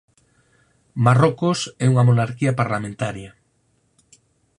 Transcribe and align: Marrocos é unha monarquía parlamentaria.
Marrocos 1.05 1.59
é 1.83 1.85
unha 1.93 2.07
monarquía 2.09 2.57
parlamentaria. 2.61 3.31